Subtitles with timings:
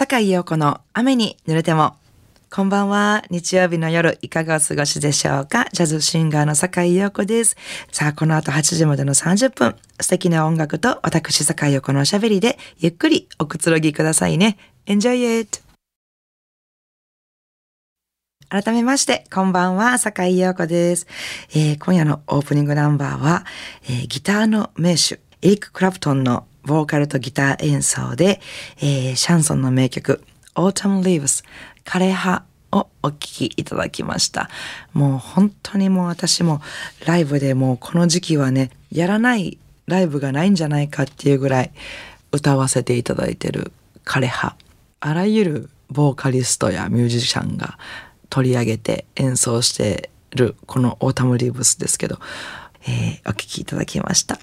[0.00, 1.94] 坂井陽子の雨に濡れても。
[2.50, 3.22] こんばんは。
[3.28, 5.66] 日曜日の夜、いかがお過ごしでしょうか？
[5.74, 7.54] ジャズシンガーの坂井陽子です。
[7.92, 14.56] さあ、この後8時までの30分、素敵な音楽と私坂井陽子のおしゃべりで、ゆっくりおくつろぎくださいね。
[14.86, 15.60] Enjoy it!
[18.48, 21.06] 改めまして、こんばんは、坂井陽子です、
[21.50, 23.44] えー今夜のオープニングナンバーは、
[23.84, 28.40] えーギターの名手、エリック・クラプトンのボーカルとギター演奏で、
[28.78, 30.22] えーシャンソンの名曲、
[30.54, 31.44] Autumn Leaves、
[31.84, 34.48] 枯れ葉をお聴きいただきました。
[34.92, 36.60] もう本当にもう私も
[37.06, 41.72] ライブでもうこの時期はね、やらないライブがないんじゃないかっていうぐらい
[42.32, 43.72] 歌わせていただいてる
[44.04, 44.54] 枯れ葉。
[45.00, 47.78] あらゆるボーカリストやミュージシャンが
[48.28, 52.20] 取り上げて演奏してるこのオータムリーブスですけど、
[52.86, 54.38] えーお聴きいただきました。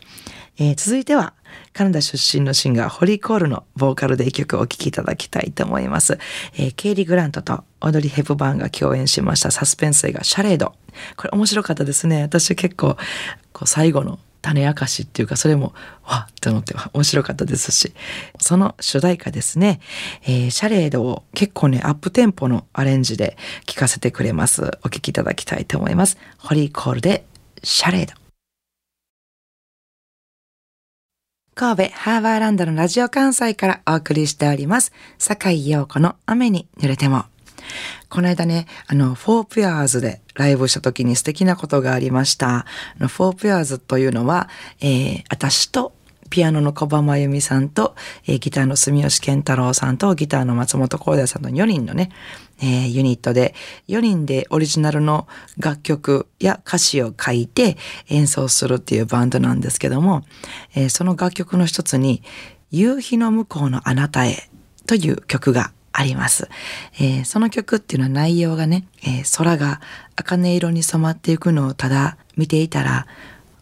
[0.60, 1.34] えー続いては、
[1.74, 6.18] カナダ出身のシンガー、ホリー・コールのボーカルで一曲お聴きいただきたいと思います。
[6.56, 10.74] えーケイリー・グラントとオードリー・ヘプバーンが共演しましたサスペンス映画、シャレード。
[11.16, 12.22] これ面白かったですね。
[12.24, 12.98] 私結構、
[13.54, 15.74] こう最後の種明かしっていうか、それも、
[16.06, 17.94] わっって思って面白かったですし、
[18.40, 19.80] その主題歌ですね、
[20.24, 24.80] えーシャレードを結構ね、アップテンポのアレンジで聴かせてくれます。
[24.84, 26.18] お聴きいただきたいと思います。
[26.38, 27.26] ホリー・コールで、
[27.64, 28.27] シャレード。
[31.58, 34.92] 神戸ハーバーランドのラジオ関西からお送りしております。
[35.18, 37.26] 坂井陽子の雨に濡れても。
[38.10, 42.68] この間ね、あの、フォープヤーズでライブした時に素敵なことがありました。
[43.00, 44.50] フォープヤーズというのは、
[44.82, 45.94] えー、私と
[46.30, 52.12] ピアノの小葉真由美さんと、えーギターの住吉健太郎さんとギターの松本光大さんの4人のね、
[52.60, 53.54] えーユニットで
[53.88, 57.78] 4人でオリジナルの楽曲や歌詞を書いて
[58.10, 60.24] 演奏するっていうバンドなんですけども、
[60.76, 62.22] えーその楽曲の一つに
[62.72, 64.50] 「夕日の向こうのあなたへ」
[64.88, 66.50] という曲があります。
[67.00, 69.82] えーその曲っていうのは内容がね、えー空が
[70.16, 73.08] 茜色に染まっていくのをただ見ていたら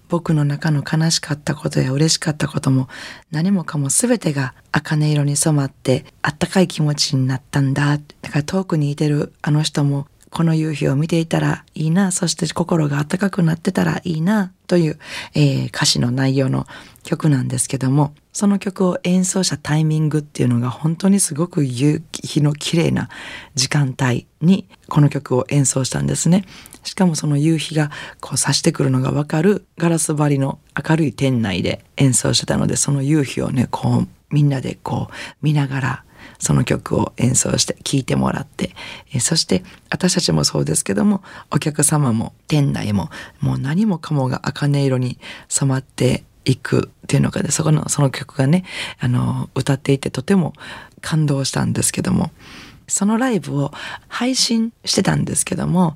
[0.08, 2.88] 僕の中の悲しかったことや嬉しかったことも
[3.32, 7.98] 何もかも全てが茜色に染まってあったかい気持ちになったんだ。
[8.22, 15.00] だから遠くにいてるあの人もこの夕日を見ていたらいいな、そして心が温かくなってたらいいな、という、
[15.34, 16.68] えー歌詞の内容の
[17.04, 23.08] 曲なんですけども、その曲を演奏したタイミングっていうのが本当にすごく夕日の綺麗な
[23.54, 26.44] 時間帯にこの曲を演奏したんですね。
[26.84, 36.05] しかもその夕日がこう差してくるのがわかるガラス張りの明るい店内で演奏してたので、その夕日をね、こうみんなでこう見ながら
[36.40, 38.76] その曲を演奏して聴いてもらって、
[39.20, 43.10] そして私たちもそうですけどもお客様も店内も
[43.42, 48.64] もう何もかもが茜色に染まっていくっていうのがねそこのその曲がね
[49.00, 50.54] あの歌っていてとても
[51.02, 52.32] 感動したんですけども
[52.88, 53.72] そのライブを
[54.08, 55.96] 配信してたんですけども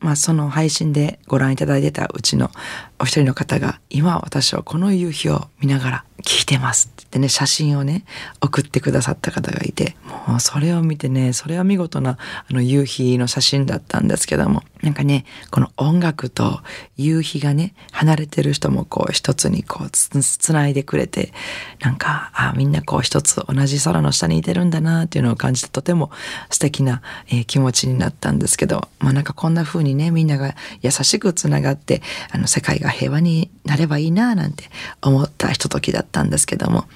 [0.00, 2.50] まあその配信でご覧いただいてたうちの
[2.98, 8.04] お一人の方が今私はこの夕日を見ながら聞いてますって言ってね写真をね
[8.40, 9.96] 送ってくださった方がいて
[10.28, 12.18] もうそれを見てねそれは見事な
[12.48, 16.60] あの夕日の写真だったんですけどもなんかねこの音楽と
[16.96, 21.32] 夕日がね離れてる人もこう一つにこうつないでくれて
[21.80, 26.10] なんかあみんなこう一つ同じ空の下にいてるんだなっていうのを感じてとても
[26.50, 32.02] 素敵な、えー気持ちになったんですけどまあなんかこんな風にねみんなが優しくつながって
[32.32, 34.64] あの世界がが平和になればいいななんて
[35.02, 36.86] 思ったひとときだったんですけども。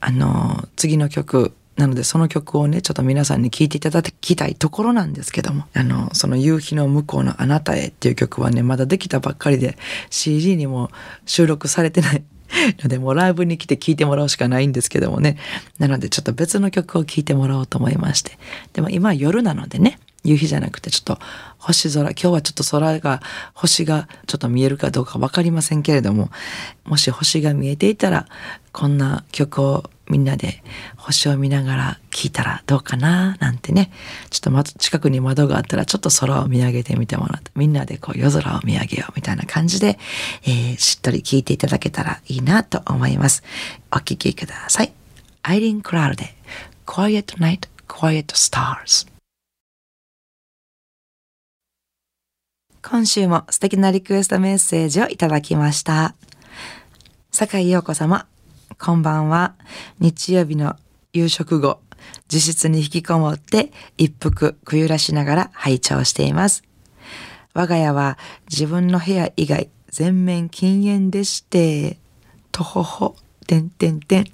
[0.00, 5.64] あの次の曲なのでその曲をねちょっと皆さんに聴いていただきたいところなんですけども。
[5.74, 9.76] あのその夕日の向こうのあなたへっていう曲はねまだできたばっかりで
[10.10, 10.90] CD にも
[11.26, 12.22] 収録されてない
[12.82, 15.36] のでもうライブに来て聴いてもらうしかないんですけどもね。
[15.78, 18.38] なのでちょっと別の曲を聴いてもらおうと思いまして。
[18.72, 21.18] でも今夜なのでね夕日じゃなくてちょっと
[21.58, 22.02] 星空。
[22.10, 23.22] 今日はちょっと空が
[23.54, 26.30] 星がちょっと見えるかどうか分かりませんけれども
[26.84, 28.26] もし星が見えていたら
[28.72, 30.62] こんな曲をみんなで
[30.96, 33.90] 星を見ながら聴いたらどうかななんてね。
[34.30, 39.98] ちょっとま近くに窓があったらちょっと空を見上げてみてもらってみんなでこう夜空を見上げようみたいな感じで、
[40.44, 43.42] えーしっとり聴いていただけたらいいなと思います。
[43.92, 44.92] お聴きください。
[45.42, 46.34] アイリン・クラウルで
[46.86, 49.17] Quiet Night Quiet Stars
[52.90, 56.14] 今週も素敵なリクエストメッセージをいただきました。
[57.30, 58.26] 坂井陽子様、
[58.78, 59.56] こんばんは。
[59.98, 60.74] 日曜日の
[61.12, 61.80] 夕食後、
[62.32, 66.62] 自室に引きこもって一服くゆらしながら拝聴しています。
[67.52, 68.16] 我が家は
[68.48, 71.98] 自分の部屋以外全面禁煙でして、
[72.52, 74.24] とほほ、てんてんてん。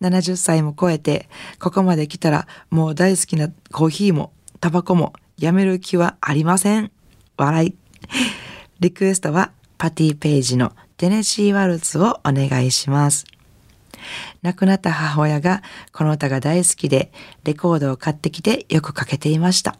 [0.00, 1.28] 70歳も超えて、
[1.60, 6.90] ここまで来たらもう大好きなコーヒーもタバコもやめる気はありません。
[7.36, 7.76] 笑い。
[8.80, 13.24] リクエストはパティ・ペイジのテネシー・ワルツをお願いします。
[14.42, 15.62] 亡くなった母親が
[15.92, 17.10] この歌が大好きで
[17.44, 19.76] レコードを買ってきてよくかけていました。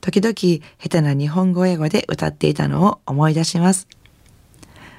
[0.00, 0.34] 時々
[0.78, 3.88] 下手な日本語英語で歌っていたのを思い出します。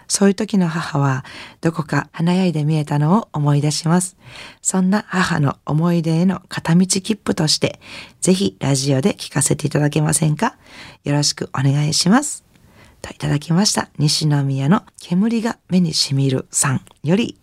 [0.07, 1.25] そういう時の母は
[1.61, 4.17] どこか華やいで見えたのを思い出します。
[4.61, 7.79] そんな母の思い出への片道切符として、
[8.21, 10.57] ぜひラジオで聞かせていただけませんか？
[11.03, 12.43] よろしくお願いします。
[13.01, 13.89] といただきました。
[13.97, 17.37] 西宮の煙が目にしみるさんより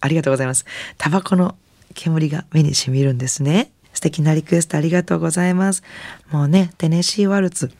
[0.00, 0.64] ありがとうございます。
[0.98, 1.56] タバコの
[1.94, 3.72] 煙が目にしみるんですね。
[3.92, 5.82] 素敵なリクエストありがとうございます。
[6.30, 7.72] もうね、テネシーワルツ。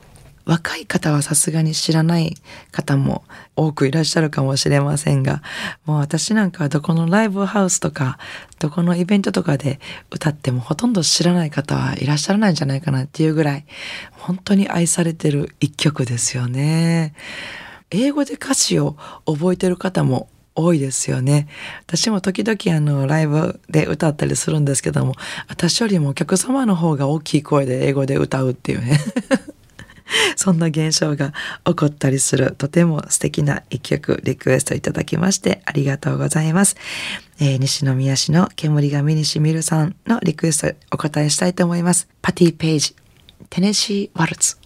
[0.50, 2.37] 若い方はさすがに知らない
[2.73, 3.23] 方も
[3.55, 5.43] 多くいらっしゃるかもしれませんが、
[5.87, 8.19] もう私なんかはどこのライブハウスとか、
[8.58, 9.79] どこのイベントとかで
[10.11, 13.64] 歌ってもほとんど知らない方はいらっしゃらないんじゃないかなっていうぐらい、
[14.11, 17.14] 本当に愛されてる一曲ですよね。
[17.93, 21.47] 英語で歌詞を覚えてる方も多いですよね。
[21.87, 25.14] 私も時々あのライブで歌ったりするんですけども、
[25.47, 28.99] 私よりもお客様の方が大きい声で英語で歌うっていうね。
[30.37, 31.33] そんな現象が
[31.65, 36.77] 起こったりするとても素敵な一曲リクエストいただきましてありがとうございます。
[37.41, 42.09] えー、西宮市の煙が目にしみるさんのリクエストお答えしたいと思います。
[42.21, 42.95] パティ・ページ、
[43.49, 44.59] テネシー・ワルツ。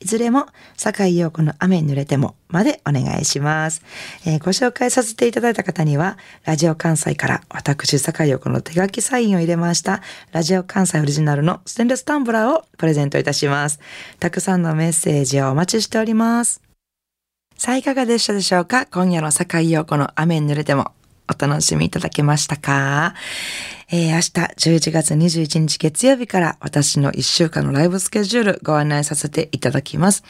[0.00, 0.46] いずれも、
[0.76, 3.82] 坂井陽子の雨に濡れてもまでお願いします、
[4.24, 10.02] えー、ご紹介させていただいた方には、ラジオ関西から私、坂井陽子の手書きサインを入れました、
[10.32, 13.80] ラジオ関西オリジナルのステンレスタンブラーをプレゼントいたします。
[14.20, 16.60] たくさんのメッセージをお待ちしております。
[17.56, 18.86] さあ、いかがでしたでしょうか？
[18.86, 20.92] 今夜の坂井陽子の雨に濡れても
[21.28, 23.14] お楽しみいただけましたか？
[23.88, 24.20] えー、明日
[24.80, 30.24] 11月21日月曜日から私の1週間のライブスケジュールご案内させていただきます。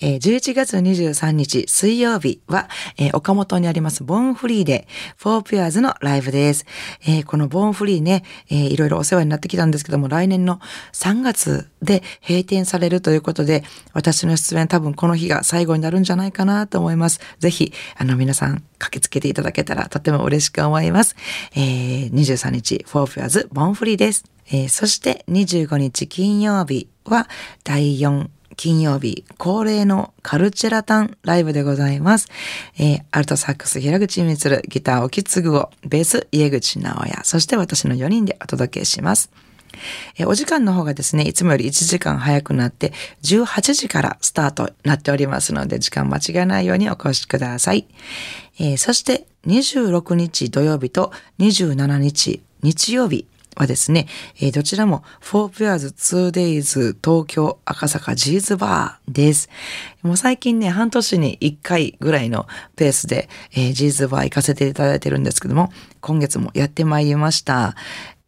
[0.00, 2.68] えー、11月23日水曜日は、
[2.98, 6.66] えー、岡本にありますボーンフリーで、フォーピュアーズのライブです。
[7.06, 10.60] えー、このボーンフリーね、えー、いろいろお世話になってきたんですけども、来年の
[10.92, 17.20] 3月で閉店されるということで、私の出演多分この日が最後になるんじゃないかなと思います。
[17.38, 21.16] ぜひ、あの皆さん駆けつけていただけたらとても嬉しく思います。
[21.56, 24.24] えー、23日、フォーピアズボンフリーです。
[24.48, 27.28] えー、そして25日金曜日は
[27.64, 32.28] 第4金曜日恒例のカルチェラタンライブでございます。
[32.76, 39.30] えー、アルトサックス平口光、ギター沖継を、ベース家口直也、そして私の4人でお届けします。
[40.16, 42.92] えお時間の方がですね、いつもより1時間早くなって、
[43.22, 47.86] 18時からスタートなっておりますので、時間間違えないようにお越しください。
[48.58, 53.26] えー、そして、26日土曜日と27日日曜日
[53.58, 54.06] はですね、
[54.40, 59.48] えー、どちらも 4pairs 2days 東京赤坂ジーズバーです。
[60.02, 67.74] もう最近ね、半年に1回ぐらいのペースで、えー、ジーズバー行かせていただいてるんですけども、今月もやってまいりました。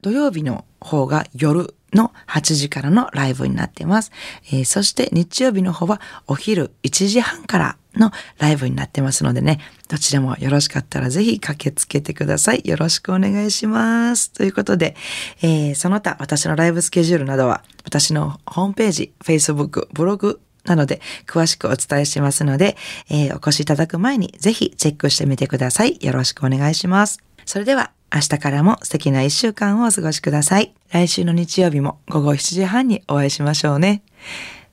[0.02, 4.12] 土曜日の方が夜の8時からのライブになっています。
[4.52, 12.62] えー、そして日曜日の方はお昼1時半からのライブになってますのでね、どちらもよろしかったらぜひ駆けつけてください。
[12.64, 14.30] よろしくお願いします。
[14.32, 14.97] ということで、
[15.42, 22.76] えー、その他私のライブスケジュールなどは私のホームページ、Facebook、ブログなので詳しくお伝えしますので、
[23.11, 25.99] えー、お越しいただく前にぜひチェックしてみてください。
[26.00, 27.18] よろしくお願いします。
[27.44, 30.75] それでは明日からも素敵な一週間をお過ごしください。
[30.90, 34.02] 来週の日曜日も午後7時半にお会いしましょうね。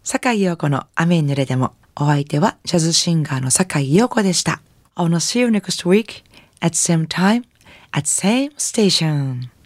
[0.03, 4.61] 坂井陽子の雨に濡れでもお相手はジャズシンガーの坂井陽子でした。
[4.95, 6.23] I wanna see you next week
[6.61, 7.43] at same time
[7.91, 9.56] at same station.